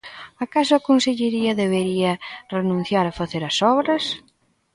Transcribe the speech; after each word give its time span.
¿Acaso 0.45 0.73
a 0.75 0.83
Consellería 0.89 1.59
debería 1.63 2.11
renunciar 2.57 3.05
a 3.07 3.15
facer 3.19 3.41
as 3.49 3.57
obras? 3.75 4.03